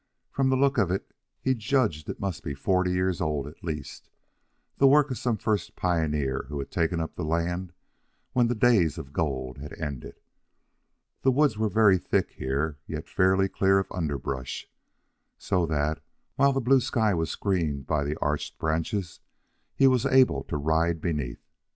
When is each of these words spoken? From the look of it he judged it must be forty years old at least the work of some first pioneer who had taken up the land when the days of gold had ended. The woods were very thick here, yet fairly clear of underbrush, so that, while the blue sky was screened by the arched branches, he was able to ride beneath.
From 0.31 0.49
the 0.49 0.55
look 0.57 0.79
of 0.79 0.89
it 0.89 1.13
he 1.43 1.53
judged 1.53 2.09
it 2.09 2.19
must 2.19 2.41
be 2.43 2.55
forty 2.55 2.91
years 2.91 3.21
old 3.21 3.45
at 3.45 3.63
least 3.63 4.09
the 4.77 4.87
work 4.87 5.11
of 5.11 5.17
some 5.19 5.37
first 5.37 5.75
pioneer 5.75 6.45
who 6.49 6.57
had 6.57 6.71
taken 6.71 6.99
up 6.99 7.13
the 7.15 7.23
land 7.23 7.71
when 8.33 8.47
the 8.47 8.55
days 8.55 8.97
of 8.97 9.13
gold 9.13 9.59
had 9.59 9.73
ended. 9.77 10.19
The 11.21 11.29
woods 11.29 11.55
were 11.55 11.69
very 11.69 11.99
thick 11.99 12.31
here, 12.31 12.79
yet 12.87 13.07
fairly 13.07 13.47
clear 13.47 13.77
of 13.77 13.91
underbrush, 13.91 14.67
so 15.37 15.67
that, 15.67 16.01
while 16.35 16.51
the 16.51 16.59
blue 16.61 16.81
sky 16.81 17.13
was 17.13 17.29
screened 17.29 17.85
by 17.85 18.03
the 18.03 18.17
arched 18.21 18.57
branches, 18.57 19.19
he 19.75 19.85
was 19.85 20.07
able 20.07 20.43
to 20.45 20.57
ride 20.57 20.99
beneath. 20.99 21.45